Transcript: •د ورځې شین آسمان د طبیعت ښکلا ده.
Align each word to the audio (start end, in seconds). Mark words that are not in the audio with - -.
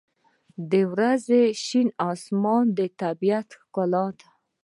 •د 0.71 0.73
ورځې 0.91 1.41
شین 1.65 1.87
آسمان 2.11 2.63
د 2.77 2.79
طبیعت 3.01 3.47
ښکلا 3.59 4.05
ده. 4.17 4.27